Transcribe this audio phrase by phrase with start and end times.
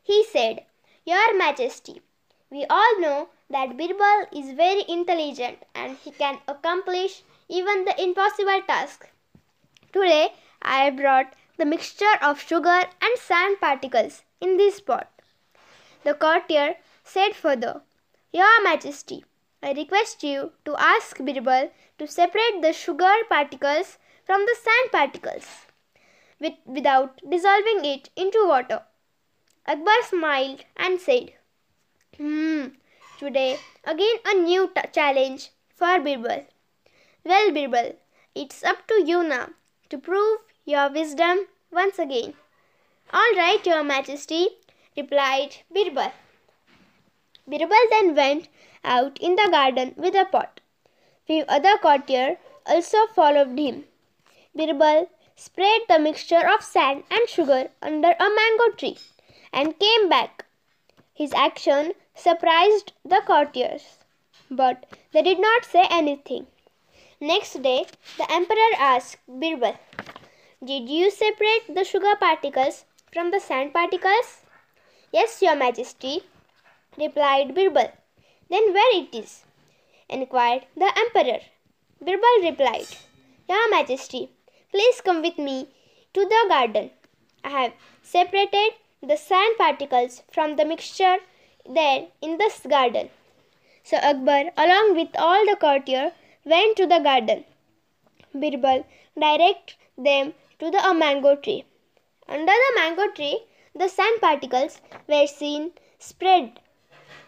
[0.02, 0.64] He said,
[1.04, 2.02] Your Majesty,
[2.50, 8.62] we all know that Birbal is very intelligent and he can accomplish even the impossible
[8.66, 9.08] task.
[9.92, 10.32] Today
[10.62, 15.10] I brought the mixture of sugar and sand particles in this pot.
[16.04, 17.82] The courtier said further,
[18.32, 19.24] Your Majesty,
[19.62, 25.46] I request you to ask Birbal to separate the sugar particles from the sand particles
[26.40, 28.82] with, without dissolving it into water.
[29.66, 31.32] Akbar smiled and said,
[32.16, 32.66] Hmm,
[33.18, 36.46] today again a new t- challenge for Birbal.
[37.24, 37.96] Well, Birbal,
[38.34, 39.50] it's up to you now
[39.90, 42.34] to prove your wisdom once again.
[43.12, 44.48] All right, Your Majesty,
[44.96, 46.12] replied Birbal.
[47.46, 48.48] Birbal then went
[48.84, 50.60] out in the garden with a pot.
[51.26, 53.84] Few other courtiers also followed him.
[54.56, 58.96] Birbal spread the mixture of sand and sugar under a mango tree
[59.52, 60.44] and came back.
[61.12, 63.98] His action surprised the courtiers,
[64.48, 66.46] but they did not say anything.
[67.20, 69.76] Next day, the emperor asked Birbal,
[70.64, 74.42] Did you separate the sugar particles from the sand particles?
[75.12, 76.22] Yes, your majesty,
[76.96, 77.90] replied Birbal.
[78.50, 79.44] Then where it is?
[80.08, 81.40] inquired the emperor.
[82.00, 82.86] Birbal replied,
[83.48, 84.30] Your majesty,
[84.74, 85.68] please come with me
[86.14, 86.90] to the garden.
[87.44, 91.18] I have separated the sand particles from the mixture
[91.78, 93.10] there in this garden.
[93.84, 96.12] So Akbar, along with all the courtiers,
[96.44, 97.44] went to the garden.
[98.34, 98.84] Birbal
[99.16, 101.64] directed them to the mango tree.
[102.28, 103.44] Under the mango tree,
[103.76, 105.70] the sand particles were seen
[106.00, 106.58] spread.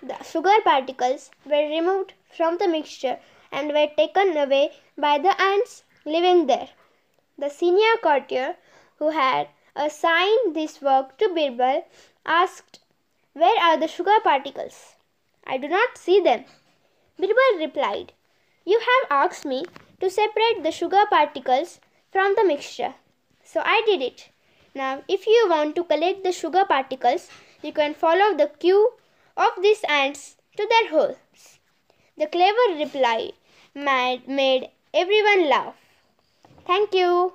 [0.02, 3.20] The sugar particles were removed from the mixture
[3.52, 6.70] and were taken away by the ants living there.
[7.38, 8.56] The senior courtier
[8.98, 11.84] who had assigned this work to Birbal
[12.24, 12.80] asked,
[13.34, 14.94] Where are the sugar particles?
[15.46, 16.46] I do not see them.
[17.18, 18.12] Birbal replied,
[18.64, 19.64] You have asked me
[20.00, 21.78] to separate the sugar particles
[22.10, 22.94] from the mixture.
[23.44, 24.30] So I did it.
[24.74, 27.28] Now, if you want to collect the sugar particles,
[27.62, 28.94] you can follow the queue
[29.36, 31.58] of these ants to their holes.
[32.16, 33.32] The clever reply
[33.74, 35.85] made, everyone laugh.
[36.76, 37.32] Thank you.